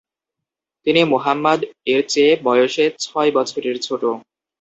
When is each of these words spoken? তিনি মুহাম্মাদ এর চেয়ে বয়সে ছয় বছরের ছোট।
তিনি 0.87 1.01
মুহাম্মাদ 1.03 1.59
এর 1.87 2.01
চেয়ে 2.09 2.33
বয়সে 2.43 2.85
ছয় 3.03 3.29
বছরের 3.37 3.77
ছোট। 3.79 4.03